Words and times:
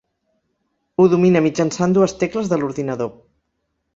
Ho 1.01 1.05
domina 1.11 1.43
mitjançant 1.49 1.95
dues 1.97 2.17
tecles 2.23 2.51
de 2.53 2.61
l'ordinador. 2.61 3.13